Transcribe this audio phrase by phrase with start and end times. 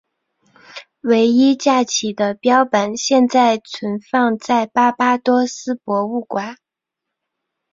[1.01, 6.57] 唯一架起的标本现正存放在巴巴多斯博物馆。